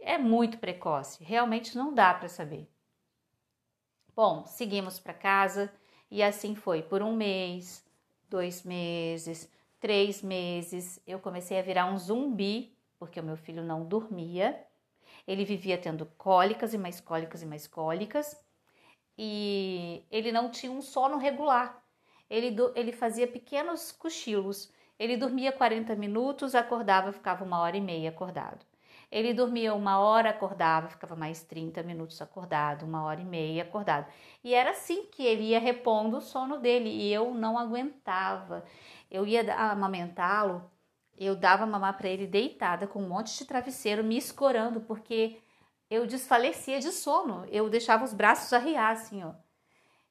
é 0.03 0.17
muito 0.17 0.57
precoce, 0.57 1.23
realmente 1.23 1.77
não 1.77 1.93
dá 1.93 2.13
para 2.13 2.27
saber. 2.27 2.69
Bom, 4.15 4.45
seguimos 4.45 4.99
para 4.99 5.13
casa 5.13 5.73
e 6.11 6.21
assim 6.21 6.53
foi 6.53 6.83
por 6.83 7.01
um 7.01 7.15
mês, 7.15 7.83
dois 8.33 8.63
meses, 8.63 9.47
três 9.79 10.23
meses, 10.23 10.99
eu 11.05 11.19
comecei 11.19 11.59
a 11.59 11.61
virar 11.61 11.85
um 11.85 11.99
zumbi, 11.99 12.75
porque 12.97 13.19
o 13.19 13.23
meu 13.23 13.37
filho 13.37 13.63
não 13.63 13.85
dormia. 13.85 14.59
Ele 15.27 15.45
vivia 15.45 15.77
tendo 15.77 16.07
cólicas 16.17 16.73
e 16.73 16.77
mais 16.79 16.99
cólicas 16.99 17.43
e 17.43 17.45
mais 17.45 17.67
cólicas, 17.67 18.35
e 19.15 20.03
ele 20.09 20.31
não 20.31 20.49
tinha 20.49 20.71
um 20.71 20.81
sono 20.81 21.17
regular. 21.17 21.79
Ele, 22.27 22.55
ele 22.73 22.91
fazia 22.91 23.27
pequenos 23.27 23.91
cochilos. 23.91 24.73
Ele 24.97 25.15
dormia 25.15 25.51
40 25.51 25.95
minutos, 25.95 26.55
acordava, 26.55 27.11
ficava 27.11 27.45
uma 27.45 27.59
hora 27.59 27.77
e 27.77 27.81
meia 27.81 28.09
acordado. 28.09 28.65
Ele 29.13 29.31
dormia 29.31 29.75
uma 29.75 29.99
hora, 29.99 30.31
acordava, 30.31 30.89
ficava 30.89 31.15
mais 31.15 31.43
30 31.43 31.83
minutos 31.83 32.19
acordado, 32.19 32.83
uma 32.83 33.03
hora 33.03 33.21
e 33.21 33.23
meia 33.23 33.61
acordado. 33.61 34.11
E 34.43 34.55
era 34.55 34.71
assim 34.71 35.05
que 35.05 35.23
ele 35.23 35.49
ia 35.49 35.59
repondo 35.59 36.17
o 36.17 36.21
sono 36.21 36.57
dele 36.57 36.89
e 36.89 37.13
eu 37.13 37.31
não 37.31 37.55
aguentava. 37.55 38.65
Eu 39.11 39.27
ia 39.27 39.53
amamentá-lo, 39.55 40.67
eu 41.15 41.35
dava 41.35 41.63
mamar 41.63 41.95
para 41.95 42.09
ele 42.09 42.25
deitada 42.25 42.87
com 42.87 43.03
um 43.03 43.07
monte 43.07 43.37
de 43.37 43.45
travesseiro 43.45 44.03
me 44.03 44.17
escorando, 44.17 44.81
porque 44.81 45.39
eu 45.91 46.07
desfalecia 46.07 46.79
de 46.79 46.91
sono. 46.91 47.45
Eu 47.51 47.69
deixava 47.69 48.03
os 48.03 48.13
braços 48.13 48.51
arriar 48.51 48.93
assim, 48.93 49.23
ó, 49.23 49.33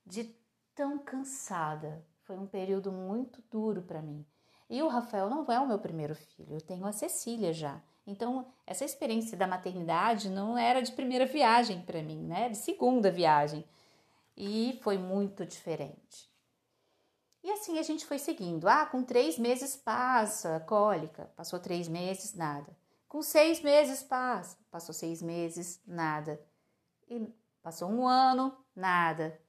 de 0.07 0.33
tão 0.77 0.97
cansada. 1.01 2.07
Foi 2.23 2.39
um 2.39 2.47
período 2.47 2.93
muito 2.93 3.43
duro 3.51 3.83
para 3.83 4.01
mim. 4.01 4.25
E 4.71 4.81
o 4.81 4.87
Rafael 4.87 5.29
não 5.29 5.45
é 5.51 5.59
o 5.59 5.67
meu 5.67 5.81
primeiro 5.81 6.15
filho, 6.15 6.55
eu 6.55 6.61
tenho 6.61 6.87
a 6.87 6.93
Cecília 6.93 7.53
já. 7.53 7.83
Então, 8.07 8.53
essa 8.67 8.85
experiência 8.85 9.37
da 9.37 9.47
maternidade 9.47 10.29
não 10.29 10.59
era 10.59 10.83
de 10.83 10.93
primeira 10.93 11.25
viagem 11.25 11.83
para 11.83 12.03
mim, 12.03 12.21
né? 12.27 12.49
De 12.49 12.57
segunda 12.57 13.11
viagem. 13.11 13.65
E 14.37 14.79
foi 14.83 14.99
muito 14.99 15.47
diferente. 15.47 16.31
E 17.45 17.51
assim 17.51 17.79
a 17.79 17.83
gente 17.83 18.05
foi 18.05 18.19
seguindo. 18.19 18.69
Ah, 18.69 18.87
com 18.87 19.03
três 19.05 19.39
meses 19.39 19.77
passa, 19.77 20.61
cólica. 20.61 21.31
Passou 21.37 21.61
três 21.61 21.89
meses, 21.89 22.35
nada. 22.35 22.77
Com 23.09 23.23
seis 23.23 23.61
meses 23.61 24.03
passa. 24.03 24.57
Passou 24.71 24.95
seis 24.95 25.23
meses, 25.23 25.81
nada. 25.87 26.41
E 27.09 27.29
passou 27.63 27.89
um 27.89 28.07
ano, 28.07 28.57
nada. 28.75 29.41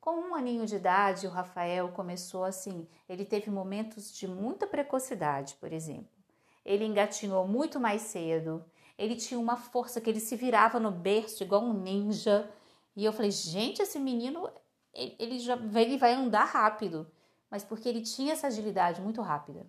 Com 0.00 0.16
um 0.16 0.34
aninho 0.34 0.66
de 0.66 0.76
idade, 0.76 1.26
o 1.26 1.30
Rafael 1.30 1.90
começou 1.92 2.44
assim. 2.44 2.88
Ele 3.08 3.24
teve 3.24 3.50
momentos 3.50 4.12
de 4.12 4.26
muita 4.26 4.66
precocidade, 4.66 5.54
por 5.56 5.72
exemplo 5.72 6.21
ele 6.64 6.84
engatinhou 6.84 7.46
muito 7.46 7.80
mais 7.80 8.02
cedo. 8.02 8.64
Ele 8.96 9.16
tinha 9.16 9.38
uma 9.38 9.56
força 9.56 10.00
que 10.00 10.08
ele 10.08 10.20
se 10.20 10.36
virava 10.36 10.78
no 10.78 10.90
berço 10.90 11.42
igual 11.42 11.62
um 11.62 11.72
ninja. 11.72 12.50
E 12.94 13.04
eu 13.04 13.12
falei, 13.12 13.30
gente, 13.30 13.82
esse 13.82 13.98
menino, 13.98 14.48
ele 14.94 15.38
já 15.38 15.56
ele 15.56 15.98
vai 15.98 16.14
andar 16.14 16.44
rápido. 16.44 17.10
Mas 17.50 17.64
porque 17.64 17.88
ele 17.88 18.02
tinha 18.02 18.32
essa 18.32 18.46
agilidade 18.46 19.00
muito 19.00 19.20
rápida. 19.20 19.66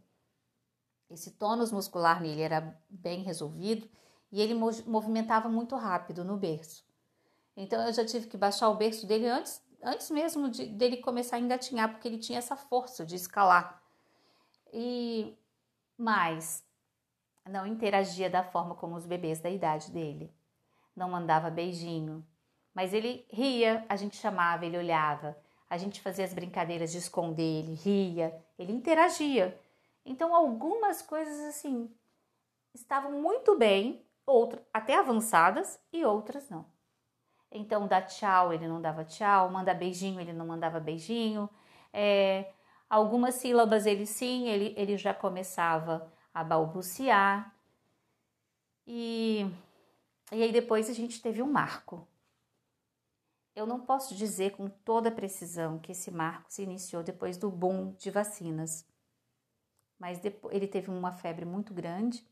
Esse 1.10 1.32
tônus 1.32 1.72
muscular 1.72 2.22
nele 2.22 2.42
era 2.42 2.80
bem 2.90 3.24
resolvido 3.24 3.90
e 4.32 4.42
ele 4.42 4.54
movimentava 4.56 5.48
muito 5.48 5.76
rápido 5.76 6.24
no 6.24 6.38
berço. 6.38 6.84
Então 7.56 7.86
eu 7.86 7.94
já 7.94 8.04
tive 8.04 8.28
que 8.28 8.38
baixar 8.38 8.70
o 8.70 8.76
berço 8.76 9.06
dele 9.06 9.28
antes, 9.28 9.62
antes 9.84 10.10
mesmo 10.10 10.50
de, 10.50 10.66
dele 10.66 10.98
começar 10.98 11.36
a 11.36 11.40
engatinhar, 11.40 11.92
porque 11.92 12.08
ele 12.08 12.18
tinha 12.18 12.40
essa 12.40 12.56
força 12.56 13.06
de 13.06 13.16
escalar. 13.16 13.80
E 14.72 15.38
mais, 15.96 16.64
não 17.50 17.68
interagia 17.68 18.30
da 18.30 18.44
forma 18.44 18.76
como 18.76 18.96
os 18.96 19.06
bebês 19.06 19.40
da 19.40 19.50
idade 19.50 19.92
dele. 19.92 20.34
Não 20.96 21.10
mandava 21.10 21.50
beijinho, 21.50 22.26
mas 22.74 22.94
ele 22.94 23.26
ria, 23.32 23.86
a 23.90 23.96
gente 23.96 24.16
chamava, 24.16 24.66
ele 24.66 24.78
olhava, 24.78 25.38
a 25.70 25.78
gente 25.78 26.02
fazia 26.02 26.26
as 26.26 26.34
brincadeiras 26.34 26.92
de 26.92 26.98
esconder, 26.98 27.64
ele 27.64 27.74
ria, 27.74 28.36
ele 28.58 28.72
interagia. 28.72 29.60
Então 30.06 30.34
algumas 30.36 31.02
coisas 31.02 31.40
assim 31.42 31.90
estavam 32.74 33.12
muito 33.12 33.58
bem, 33.58 34.06
outras 34.26 34.64
até 34.74 34.98
avançadas 34.98 35.80
e 35.92 36.04
outras 36.06 36.50
não. 36.50 36.66
Então 37.52 37.88
dar 37.88 38.04
tchau 38.04 38.54
ele 38.54 38.68
não 38.68 38.82
dava 38.82 39.04
tchau, 39.04 39.50
mandar 39.50 39.76
beijinho 39.76 40.20
ele 40.20 40.34
não 40.34 40.48
mandava 40.48 40.80
beijinho. 40.80 41.50
É, 41.92 42.52
algumas 42.90 43.36
sílabas 43.36 43.86
ele 43.86 44.06
sim, 44.06 44.48
ele, 44.48 44.74
ele 44.78 44.98
já 44.98 45.14
começava 45.14 46.12
a 46.34 46.44
balbuciar. 46.44 47.56
E, 48.88 49.46
e 50.32 50.44
aí 50.44 50.52
depois 50.52 50.90
a 50.90 50.94
gente 50.94 51.22
teve 51.22 51.42
um 51.42 51.52
marco. 51.52 52.08
Eu 53.56 53.68
não 53.68 53.80
posso 53.80 54.16
dizer 54.16 54.54
com 54.54 54.68
toda 54.68 55.12
precisão 55.12 55.78
que 55.78 55.92
esse 55.92 56.10
marco 56.10 56.52
se 56.52 56.64
iniciou 56.64 57.04
depois 57.04 57.38
do 57.38 57.52
boom 57.52 57.92
de 57.94 58.10
vacinas, 58.10 58.86
mas 60.00 60.20
depois, 60.20 60.56
ele 60.56 60.68
teve 60.68 60.90
uma 60.90 61.12
febre 61.12 61.46
muito 61.46 61.72
grande, 61.74 62.26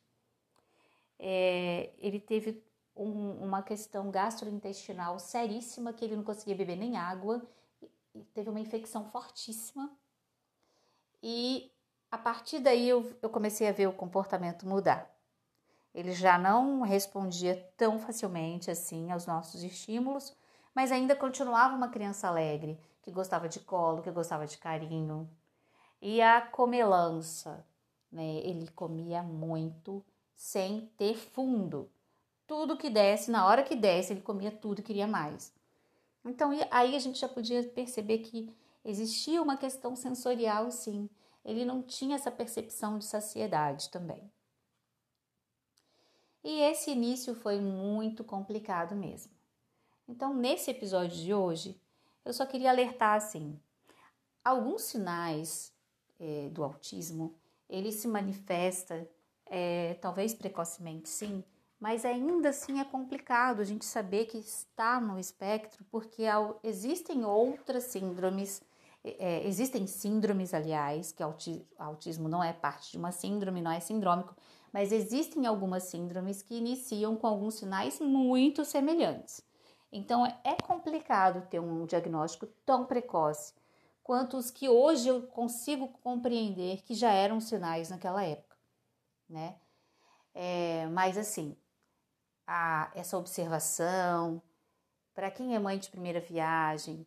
é, 1.19 1.93
ele 1.99 2.19
teve 2.19 2.63
um, 2.95 3.33
uma 3.43 3.61
questão 3.61 4.09
gastrointestinal 4.09 5.19
seríssima, 5.19 5.93
que 5.93 6.03
ele 6.03 6.15
não 6.15 6.23
conseguia 6.23 6.55
beber 6.55 6.75
nem 6.75 6.97
água, 6.97 7.47
teve 8.33 8.49
uma 8.49 8.59
infecção 8.59 9.05
fortíssima, 9.05 9.95
e 11.21 11.71
a 12.11 12.17
partir 12.17 12.59
daí 12.59 12.89
eu, 12.89 13.17
eu 13.21 13.29
comecei 13.29 13.67
a 13.67 13.71
ver 13.71 13.87
o 13.87 13.93
comportamento 13.93 14.67
mudar. 14.67 15.09
Ele 15.95 16.11
já 16.11 16.37
não 16.37 16.81
respondia 16.81 17.55
tão 17.77 17.97
facilmente 17.97 18.69
assim 18.69 19.11
aos 19.11 19.25
nossos 19.25 19.63
estímulos, 19.63 20.35
mas 20.75 20.91
ainda 20.91 21.15
continuava 21.15 21.75
uma 21.75 21.89
criança 21.89 22.27
alegre, 22.27 22.79
que 23.01 23.11
gostava 23.11 23.47
de 23.49 23.59
colo, 23.59 24.01
que 24.01 24.11
gostava 24.11 24.45
de 24.45 24.57
carinho. 24.57 25.29
E 26.01 26.21
a 26.21 26.41
comelança, 26.41 27.65
né? 28.11 28.37
Ele 28.43 28.67
comia 28.71 29.21
muito 29.21 30.03
sem 30.35 30.91
ter 30.97 31.15
fundo. 31.15 31.89
Tudo 32.47 32.77
que 32.77 32.89
desse, 32.89 33.31
na 33.31 33.45
hora 33.45 33.63
que 33.63 33.75
desse, 33.75 34.13
ele 34.13 34.21
comia 34.21 34.51
tudo 34.51 34.79
e 34.79 34.83
queria 34.83 35.07
mais. 35.07 35.53
Então 36.25 36.51
aí 36.69 36.95
a 36.95 36.99
gente 36.99 37.19
já 37.19 37.29
podia 37.29 37.63
perceber 37.63 38.19
que 38.19 38.53
existia 38.83 39.41
uma 39.41 39.57
questão 39.57 39.95
sensorial, 39.95 40.71
sim, 40.71 41.09
ele 41.43 41.65
não 41.65 41.81
tinha 41.81 42.15
essa 42.15 42.31
percepção 42.31 42.97
de 42.97 43.05
saciedade 43.05 43.89
também. 43.89 44.31
E 46.43 46.59
esse 46.61 46.91
início 46.91 47.35
foi 47.35 47.59
muito 47.59 48.23
complicado 48.23 48.95
mesmo. 48.95 49.31
Então, 50.07 50.33
nesse 50.33 50.71
episódio 50.71 51.15
de 51.15 51.33
hoje, 51.33 51.79
eu 52.25 52.33
só 52.33 52.45
queria 52.45 52.69
alertar 52.69 53.15
assim: 53.15 53.59
alguns 54.43 54.83
sinais 54.83 55.73
é, 56.19 56.49
do 56.49 56.63
autismo 56.63 57.35
ele 57.69 57.91
se 57.91 58.07
manifesta, 58.07 59.07
é, 59.45 59.93
talvez 60.01 60.33
precocemente, 60.33 61.07
sim, 61.07 61.41
mas 61.79 62.03
ainda 62.03 62.49
assim 62.49 62.79
é 62.79 62.83
complicado 62.83 63.61
a 63.61 63.63
gente 63.63 63.85
saber 63.85 64.25
que 64.25 64.37
está 64.37 64.99
no 64.99 65.17
espectro, 65.17 65.85
porque 65.89 66.23
existem 66.63 67.23
outras 67.23 67.85
síndromes 67.85 68.61
é, 69.03 69.47
existem 69.47 69.87
síndromes, 69.87 70.53
aliás, 70.53 71.11
que 71.11 71.23
autismo 71.77 72.29
não 72.29 72.43
é 72.43 72.53
parte 72.53 72.91
de 72.91 72.97
uma 72.97 73.11
síndrome, 73.11 73.61
não 73.61 73.71
é 73.71 73.79
sindrômico, 73.79 74.35
mas 74.71 74.91
existem 74.91 75.45
algumas 75.45 75.83
síndromes 75.83 76.41
que 76.41 76.55
iniciam 76.55 77.15
com 77.15 77.27
alguns 77.27 77.55
sinais 77.55 77.99
muito 77.99 78.63
semelhantes. 78.63 79.43
Então 79.91 80.25
é 80.25 80.55
complicado 80.63 81.47
ter 81.49 81.59
um 81.59 81.85
diagnóstico 81.85 82.47
tão 82.65 82.85
precoce 82.85 83.53
quanto 84.03 84.37
os 84.37 84.49
que 84.49 84.69
hoje 84.69 85.09
eu 85.09 85.23
consigo 85.23 85.87
compreender 85.87 86.81
que 86.83 86.93
já 86.93 87.11
eram 87.11 87.39
sinais 87.39 87.89
naquela 87.89 88.23
época, 88.23 88.55
né? 89.27 89.57
É, 90.33 90.87
mas 90.87 91.17
assim, 91.17 91.57
a, 92.47 92.89
essa 92.95 93.17
observação, 93.17 94.41
para 95.13 95.29
quem 95.29 95.55
é 95.55 95.59
mãe 95.59 95.77
de 95.77 95.89
primeira 95.89 96.21
viagem, 96.21 97.05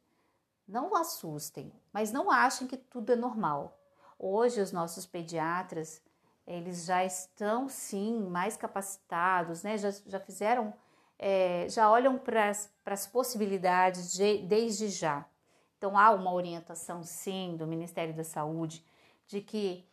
não 0.67 0.95
assustem, 0.95 1.73
mas 1.93 2.13
não 2.13 2.31
achem 2.31 2.67
que 2.67 2.77
tudo 2.77 3.13
é 3.13 3.17
normal. 3.17 3.79
Hoje 4.19 4.61
os 4.61 4.73
nossos 4.73 5.07
pediatras, 5.07 6.01
eles 6.47 6.85
já 6.85 7.05
estão 7.05 7.69
sim 7.69 8.21
mais 8.21 8.57
capacitados, 8.57 9.63
né? 9.63 9.77
Já, 9.79 9.91
já 10.07 10.21
fizeram, 10.21 10.73
é, 11.19 11.67
já 11.69 11.91
olham 11.91 12.19
para 12.19 12.51
as 12.87 13.07
possibilidades 13.07 14.13
de, 14.13 14.39
desde 14.39 14.89
já. 14.89 15.25
Então 15.79 15.99
há 15.99 16.11
uma 16.13 16.33
orientação 16.33 17.03
sim 17.03 17.57
do 17.57 17.67
Ministério 17.67 18.15
da 18.15 18.25
Saúde 18.25 18.85
de 19.27 19.41
que 19.41 19.87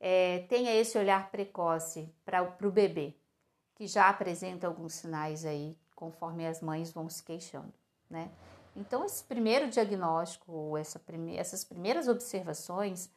é, 0.00 0.40
tenha 0.48 0.74
esse 0.74 0.98
olhar 0.98 1.30
precoce 1.30 2.12
para 2.24 2.42
o 2.42 2.70
bebê, 2.70 3.14
que 3.74 3.86
já 3.86 4.08
apresenta 4.08 4.66
alguns 4.66 4.94
sinais 4.94 5.44
aí, 5.44 5.76
conforme 5.94 6.46
as 6.46 6.60
mães 6.60 6.92
vão 6.92 7.08
se 7.08 7.22
queixando, 7.22 7.72
né? 8.10 8.30
Então, 8.74 9.04
esse 9.04 9.22
primeiro 9.24 9.68
diagnóstico, 9.68 10.76
essa 10.76 10.98
prime 10.98 11.36
essas 11.36 11.62
primeiras 11.62 12.08
observações, 12.08 13.10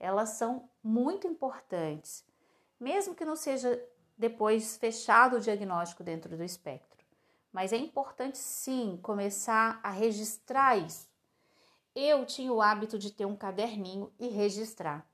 elas 0.00 0.30
são 0.30 0.68
muito 0.82 1.26
importantes, 1.26 2.24
mesmo 2.80 3.14
que 3.14 3.24
não 3.24 3.36
seja 3.36 3.82
depois 4.16 4.76
fechado 4.76 5.36
o 5.36 5.40
diagnóstico 5.40 6.02
dentro 6.02 6.36
do 6.36 6.42
espectro. 6.42 7.04
Mas 7.52 7.72
é 7.72 7.76
importante 7.76 8.38
sim 8.38 8.98
começar 9.02 9.78
a 9.82 9.90
registrar 9.90 10.76
isso. 10.76 11.06
eu 11.94 12.24
tinha 12.24 12.52
o 12.52 12.62
hábito 12.62 12.98
de 12.98 13.10
ter 13.10 13.26
um 13.26 13.36
caderninho 13.36 14.10
e 14.18 14.28
registrar 14.28 15.06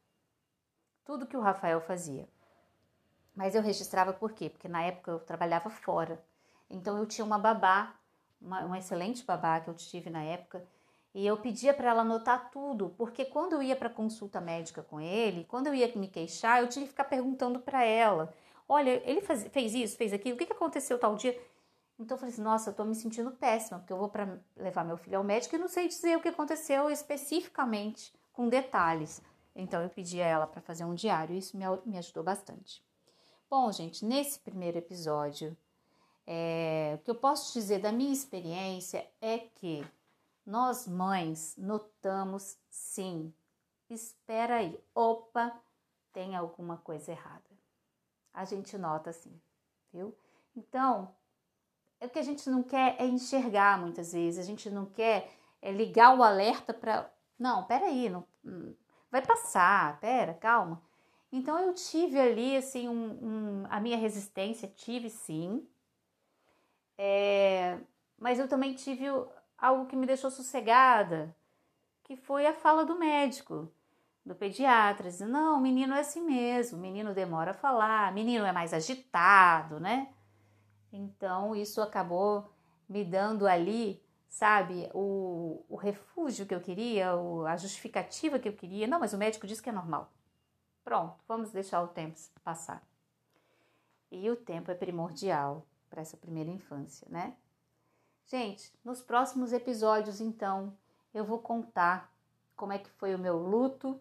tudo 1.04 1.26
que 1.26 1.36
o 1.36 1.40
Rafael 1.40 1.80
fazia. 1.80 2.28
Mas 3.34 3.54
eu 3.54 3.62
registrava 3.62 4.12
por 4.12 4.32
quê? 4.32 4.50
Porque 4.50 4.68
na 4.68 4.82
época 4.82 5.10
eu 5.10 5.18
trabalhava 5.18 5.70
fora. 5.70 6.22
Então 6.68 6.98
eu 6.98 7.06
tinha 7.06 7.24
uma 7.24 7.38
babá, 7.38 7.98
uma, 8.40 8.64
uma 8.64 8.78
excelente 8.78 9.24
babá 9.24 9.60
que 9.60 9.68
eu 9.68 9.74
tive 9.74 10.10
na 10.10 10.22
época, 10.22 10.64
e 11.14 11.26
eu 11.26 11.36
pedia 11.36 11.72
para 11.74 11.90
ela 11.90 12.02
anotar 12.02 12.50
tudo, 12.50 12.94
porque 12.96 13.24
quando 13.24 13.54
eu 13.54 13.62
ia 13.62 13.74
para 13.74 13.88
consulta 13.88 14.40
médica 14.40 14.82
com 14.82 15.00
ele, 15.00 15.44
quando 15.44 15.66
eu 15.66 15.74
ia 15.74 15.90
me 15.96 16.06
queixar, 16.06 16.60
eu 16.60 16.68
tinha 16.68 16.84
que 16.84 16.90
ficar 16.90 17.04
perguntando 17.04 17.58
para 17.60 17.82
ela: 17.84 18.32
olha, 18.68 19.02
ele 19.04 19.20
faz, 19.20 19.46
fez 19.48 19.74
isso, 19.74 19.96
fez 19.96 20.12
aquilo, 20.12 20.36
o 20.36 20.38
que, 20.38 20.46
que 20.46 20.52
aconteceu 20.52 20.98
tal 20.98 21.16
dia? 21.16 21.38
Então 21.98 22.14
eu 22.14 22.18
falei 22.20 22.32
assim: 22.32 22.42
nossa, 22.42 22.70
eu 22.70 22.74
tô 22.74 22.84
me 22.84 22.94
sentindo 22.94 23.30
péssima, 23.32 23.78
porque 23.78 23.92
eu 23.92 23.98
vou 23.98 24.08
para 24.08 24.38
levar 24.56 24.84
meu 24.84 24.96
filho 24.96 25.18
ao 25.18 25.24
médico 25.24 25.56
e 25.56 25.58
não 25.58 25.68
sei 25.68 25.88
dizer 25.88 26.16
o 26.16 26.20
que 26.20 26.28
aconteceu 26.28 26.90
especificamente, 26.90 28.12
com 28.32 28.48
detalhes. 28.48 29.22
Então 29.56 29.82
eu 29.82 29.88
pedi 29.88 30.22
a 30.22 30.26
ela 30.26 30.46
para 30.46 30.60
fazer 30.60 30.84
um 30.84 30.94
diário, 30.94 31.34
e 31.34 31.38
isso 31.38 31.56
me, 31.56 31.64
me 31.84 31.98
ajudou 31.98 32.22
bastante. 32.22 32.84
Bom, 33.50 33.72
gente, 33.72 34.04
nesse 34.04 34.38
primeiro 34.38 34.78
episódio, 34.78 35.56
é, 36.30 36.96
o 36.96 36.98
que 36.98 37.10
eu 37.10 37.14
posso 37.14 37.54
dizer 37.54 37.80
da 37.80 37.90
minha 37.90 38.12
experiência 38.12 39.10
é 39.18 39.38
que 39.38 39.82
nós 40.44 40.86
mães 40.86 41.54
notamos 41.56 42.58
sim. 42.68 43.32
Espera 43.88 44.56
aí, 44.56 44.78
opa, 44.94 45.58
tem 46.12 46.36
alguma 46.36 46.76
coisa 46.76 47.12
errada. 47.12 47.48
A 48.34 48.44
gente 48.44 48.76
nota 48.76 49.10
sim, 49.10 49.40
viu? 49.90 50.14
Então, 50.54 51.14
é 51.98 52.04
o 52.04 52.10
que 52.10 52.18
a 52.18 52.22
gente 52.22 52.50
não 52.50 52.62
quer 52.62 52.96
é 52.98 53.06
enxergar 53.06 53.80
muitas 53.80 54.12
vezes, 54.12 54.38
a 54.38 54.46
gente 54.46 54.68
não 54.68 54.84
quer 54.84 55.30
é 55.62 55.72
ligar 55.72 56.14
o 56.14 56.22
alerta 56.22 56.74
para. 56.74 57.10
Não, 57.38 57.64
peraí, 57.64 58.10
não, 58.10 58.26
hum, 58.44 58.74
vai 59.10 59.24
passar, 59.24 59.98
pera, 59.98 60.34
calma. 60.34 60.82
Então 61.32 61.58
eu 61.58 61.72
tive 61.72 62.20
ali 62.20 62.54
assim 62.54 62.86
um, 62.86 63.62
um, 63.62 63.66
a 63.70 63.80
minha 63.80 63.96
resistência, 63.96 64.68
tive 64.68 65.08
sim, 65.08 65.66
é, 66.98 67.78
mas 68.18 68.40
eu 68.40 68.48
também 68.48 68.74
tive 68.74 69.04
algo 69.56 69.86
que 69.86 69.94
me 69.94 70.06
deixou 70.06 70.30
sossegada, 70.30 71.34
que 72.02 72.16
foi 72.16 72.44
a 72.44 72.52
fala 72.52 72.84
do 72.84 72.98
médico, 72.98 73.72
do 74.26 74.34
pediatra, 74.34 75.08
dizendo, 75.08 75.32
não, 75.32 75.58
o 75.58 75.60
menino 75.60 75.94
é 75.94 76.00
assim 76.00 76.20
mesmo, 76.20 76.76
o 76.76 76.80
menino 76.80 77.14
demora 77.14 77.52
a 77.52 77.54
falar, 77.54 78.10
o 78.10 78.14
menino 78.14 78.44
é 78.44 78.52
mais 78.52 78.74
agitado, 78.74 79.78
né? 79.78 80.12
Então 80.92 81.54
isso 81.54 81.80
acabou 81.80 82.52
me 82.88 83.04
dando 83.04 83.46
ali, 83.46 84.02
sabe, 84.28 84.90
o, 84.92 85.64
o 85.68 85.76
refúgio 85.76 86.46
que 86.46 86.54
eu 86.54 86.60
queria, 86.60 87.14
o, 87.14 87.46
a 87.46 87.56
justificativa 87.56 88.38
que 88.38 88.48
eu 88.48 88.52
queria. 88.54 88.86
Não, 88.86 88.98
mas 88.98 89.12
o 89.12 89.18
médico 89.18 89.46
disse 89.46 89.62
que 89.62 89.68
é 89.68 89.72
normal. 89.72 90.10
Pronto, 90.82 91.22
vamos 91.28 91.50
deixar 91.52 91.82
o 91.82 91.88
tempo 91.88 92.18
passar. 92.42 92.82
E 94.10 94.28
o 94.30 94.36
tempo 94.36 94.70
é 94.70 94.74
primordial 94.74 95.66
para 95.88 96.02
essa 96.02 96.16
primeira 96.16 96.50
infância, 96.50 97.06
né? 97.10 97.34
Gente, 98.26 98.72
nos 98.84 99.00
próximos 99.00 99.52
episódios, 99.52 100.20
então, 100.20 100.76
eu 101.14 101.24
vou 101.24 101.38
contar 101.38 102.12
como 102.54 102.72
é 102.72 102.78
que 102.78 102.90
foi 102.90 103.14
o 103.14 103.18
meu 103.18 103.38
luto 103.38 103.98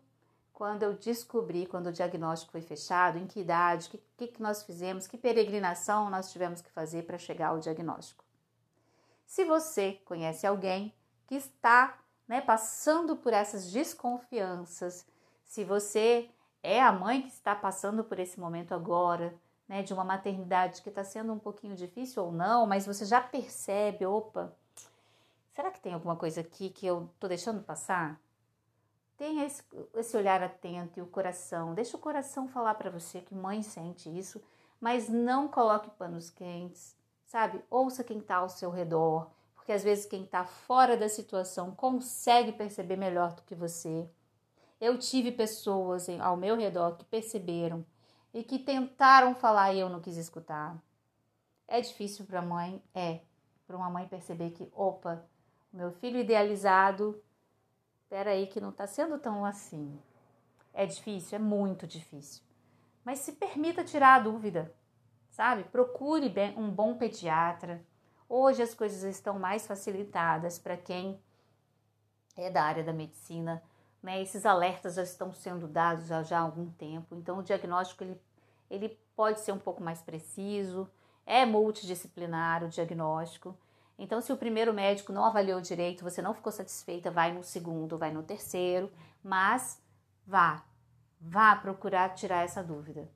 quando 0.51 0.83
eu 0.83 0.93
descobri, 0.93 1.67
quando 1.67 1.87
o 1.87 1.91
diagnóstico 1.91 2.51
foi 2.51 2.61
fechado, 2.61 3.19
em 3.19 3.27
que 3.27 3.39
idade, 3.39 3.87
o 3.87 3.91
que, 3.91 4.03
que, 4.17 4.27
que 4.27 4.41
nós 4.41 4.63
fizemos, 4.63 5.05
que 5.05 5.17
peregrinação 5.17 6.09
nós 6.09 6.31
tivemos 6.31 6.61
que 6.61 6.71
fazer 6.71 7.05
para 7.05 7.17
chegar 7.17 7.49
ao 7.49 7.59
diagnóstico. 7.59 8.25
Se 9.25 9.45
você 9.45 10.01
conhece 10.03 10.47
alguém 10.47 10.93
que 11.27 11.35
está 11.35 11.99
né, 12.27 12.41
passando 12.41 13.15
por 13.15 13.33
essas 13.33 13.71
desconfianças, 13.71 15.05
se 15.45 15.63
você 15.63 16.29
é 16.63 16.81
a 16.81 16.91
mãe 16.91 17.21
que 17.21 17.29
está 17.29 17.55
passando 17.55 18.03
por 18.03 18.19
esse 18.19 18.39
momento 18.39 18.73
agora, 18.73 19.33
né, 19.67 19.83
de 19.83 19.93
uma 19.93 20.03
maternidade 20.03 20.81
que 20.81 20.89
está 20.89 21.03
sendo 21.03 21.33
um 21.33 21.39
pouquinho 21.39 21.75
difícil 21.75 22.23
ou 22.23 22.31
não, 22.31 22.65
mas 22.65 22.85
você 22.85 23.05
já 23.05 23.19
percebe, 23.19 24.05
opa, 24.05 24.53
será 25.53 25.71
que 25.71 25.81
tem 25.81 25.93
alguma 25.93 26.15
coisa 26.15 26.41
aqui 26.41 26.69
que 26.69 26.85
eu 26.85 27.09
estou 27.13 27.27
deixando 27.27 27.61
passar? 27.61 28.19
Tenha 29.17 29.45
esse, 29.45 29.63
esse 29.95 30.15
olhar 30.15 30.41
atento 30.41 30.99
e 30.99 31.01
o 31.01 31.07
coração. 31.07 31.73
Deixa 31.73 31.97
o 31.97 31.99
coração 31.99 32.47
falar 32.47 32.75
para 32.75 32.91
você 32.91 33.19
que 33.19 33.33
mãe 33.33 33.63
sente 33.63 34.15
isso, 34.15 34.41
mas 34.79 35.09
não 35.09 35.47
coloque 35.47 35.89
panos 35.89 36.29
quentes, 36.29 36.95
sabe? 37.25 37.61
Ouça 37.69 38.03
quem 38.03 38.19
está 38.19 38.37
ao 38.37 38.49
seu 38.49 38.69
redor, 38.69 39.29
porque 39.55 39.71
às 39.71 39.83
vezes 39.83 40.05
quem 40.05 40.23
está 40.23 40.45
fora 40.45 40.95
da 40.95 41.09
situação 41.09 41.71
consegue 41.71 42.51
perceber 42.51 42.95
melhor 42.95 43.33
do 43.33 43.41
que 43.41 43.55
você. 43.55 44.07
Eu 44.79 44.99
tive 44.99 45.31
pessoas 45.31 46.07
ao 46.21 46.37
meu 46.37 46.55
redor 46.55 46.95
que 46.95 47.05
perceberam 47.05 47.83
e 48.33 48.43
que 48.43 48.59
tentaram 48.59 49.33
falar 49.35 49.73
e 49.73 49.79
eu 49.79 49.89
não 49.89 49.99
quis 49.99 50.17
escutar. 50.17 50.77
É 51.67 51.81
difícil 51.81 52.25
para 52.25 52.39
a 52.39 52.45
mãe? 52.45 52.81
É. 52.93 53.21
Para 53.65 53.77
uma 53.77 53.89
mãe 53.89 54.07
perceber 54.07 54.51
que, 54.51 54.69
opa, 54.73 55.25
meu 55.73 55.91
filho 55.91 56.19
idealizado, 56.19 57.21
peraí, 58.09 58.47
que 58.47 58.61
não 58.61 58.69
está 58.69 58.87
sendo 58.87 59.19
tão 59.19 59.43
assim. 59.43 59.99
É 60.73 60.85
difícil? 60.85 61.35
É 61.35 61.39
muito 61.39 61.85
difícil. 61.85 62.43
Mas 63.03 63.19
se 63.19 63.33
permita 63.33 63.83
tirar 63.83 64.15
a 64.15 64.19
dúvida, 64.19 64.73
sabe? 65.29 65.63
Procure 65.65 66.33
um 66.55 66.69
bom 66.69 66.97
pediatra. 66.97 67.85
Hoje 68.29 68.61
as 68.61 68.73
coisas 68.73 69.03
estão 69.03 69.39
mais 69.39 69.65
facilitadas 69.65 70.59
para 70.59 70.77
quem 70.77 71.19
é 72.35 72.49
da 72.49 72.63
área 72.63 72.83
da 72.83 72.93
medicina 72.93 73.61
né? 74.01 74.21
Esses 74.21 74.45
alertas 74.45 74.95
já 74.95 75.03
estão 75.03 75.33
sendo 75.33 75.67
dados 75.67 76.07
já, 76.07 76.23
já 76.23 76.39
há 76.39 76.41
algum 76.41 76.69
tempo, 76.71 77.15
então 77.15 77.39
o 77.39 77.43
diagnóstico 77.43 78.03
ele, 78.03 78.21
ele 78.69 78.99
pode 79.15 79.39
ser 79.39 79.51
um 79.51 79.59
pouco 79.59 79.83
mais 79.83 80.01
preciso, 80.01 80.89
é 81.25 81.45
multidisciplinar 81.45 82.63
o 82.63 82.69
diagnóstico. 82.69 83.57
Então, 83.99 84.21
se 84.21 84.31
o 84.31 84.37
primeiro 84.37 84.73
médico 84.73 85.11
não 85.11 85.25
avaliou 85.25 85.59
direito, 85.59 86.03
você 86.03 86.21
não 86.21 86.33
ficou 86.33 86.51
satisfeita, 86.51 87.09
vai 87.09 87.33
no 87.33 87.43
segundo, 87.43 87.97
vai 87.97 88.11
no 88.11 88.21
terceiro, 88.21 88.91
mas 89.23 89.81
vá, 90.25 90.63
vá 91.19 91.55
procurar 91.55 92.13
tirar 92.13 92.43
essa 92.43 92.63
dúvida, 92.63 93.09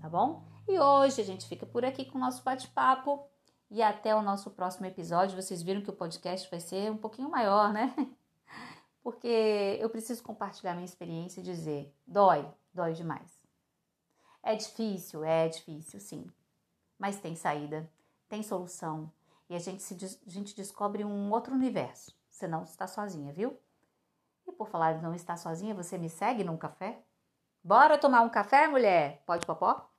tá 0.00 0.08
bom? 0.08 0.42
E 0.66 0.78
hoje 0.78 1.20
a 1.20 1.24
gente 1.24 1.46
fica 1.46 1.66
por 1.66 1.84
aqui 1.84 2.04
com 2.04 2.16
o 2.16 2.20
nosso 2.20 2.42
bate-papo 2.42 3.28
e 3.70 3.82
até 3.82 4.14
o 4.14 4.22
nosso 4.22 4.50
próximo 4.50 4.86
episódio. 4.86 5.40
Vocês 5.40 5.62
viram 5.62 5.82
que 5.82 5.90
o 5.90 5.94
podcast 5.94 6.50
vai 6.50 6.60
ser 6.60 6.90
um 6.90 6.96
pouquinho 6.96 7.30
maior, 7.30 7.72
né? 7.72 7.94
Porque 9.02 9.78
eu 9.80 9.88
preciso 9.90 10.22
compartilhar 10.22 10.74
minha 10.74 10.84
experiência 10.84 11.40
e 11.40 11.44
dizer: 11.44 11.94
dói, 12.06 12.48
dói 12.72 12.92
demais. 12.92 13.30
É 14.42 14.54
difícil, 14.54 15.24
é 15.24 15.48
difícil, 15.48 16.00
sim, 16.00 16.26
mas 16.98 17.20
tem 17.20 17.36
saída, 17.36 17.90
tem 18.28 18.42
solução 18.42 19.12
e 19.50 19.56
a 19.56 19.58
gente, 19.58 19.82
se, 19.82 19.94
a 19.94 20.30
gente 20.30 20.54
descobre 20.54 21.04
um 21.04 21.32
outro 21.32 21.52
universo. 21.52 22.16
Você 22.30 22.46
não 22.46 22.62
está 22.62 22.86
sozinha, 22.86 23.32
viu? 23.32 23.58
E 24.46 24.52
por 24.52 24.68
falar 24.68 24.92
de 24.92 25.02
não 25.02 25.12
estar 25.12 25.36
sozinha, 25.36 25.74
você 25.74 25.98
me 25.98 26.08
segue 26.08 26.44
num 26.44 26.56
café? 26.56 27.02
Bora 27.62 27.98
tomar 27.98 28.22
um 28.22 28.30
café, 28.30 28.68
mulher? 28.68 29.24
Pode 29.26 29.44
popó? 29.44 29.89